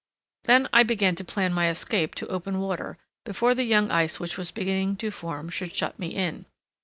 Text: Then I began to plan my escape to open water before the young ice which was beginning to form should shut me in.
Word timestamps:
Then 0.45 0.67
I 0.73 0.81
began 0.81 1.13
to 1.17 1.23
plan 1.23 1.53
my 1.53 1.69
escape 1.69 2.15
to 2.15 2.27
open 2.27 2.59
water 2.59 2.97
before 3.23 3.53
the 3.53 3.65
young 3.65 3.91
ice 3.91 4.19
which 4.19 4.35
was 4.35 4.49
beginning 4.49 4.95
to 4.95 5.11
form 5.11 5.47
should 5.49 5.75
shut 5.75 5.99
me 5.99 6.07
in. 6.07 6.47